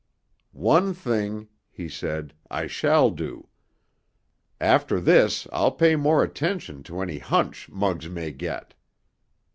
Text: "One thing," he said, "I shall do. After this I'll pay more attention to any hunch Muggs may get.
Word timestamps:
"One 0.55 0.95
thing," 0.95 1.47
he 1.69 1.87
said, 1.87 2.33
"I 2.49 2.65
shall 2.65 3.11
do. 3.11 3.49
After 4.59 4.99
this 4.99 5.45
I'll 5.53 5.69
pay 5.73 5.95
more 5.95 6.23
attention 6.23 6.81
to 6.89 7.01
any 7.01 7.19
hunch 7.19 7.69
Muggs 7.69 8.09
may 8.09 8.31
get. 8.31 8.73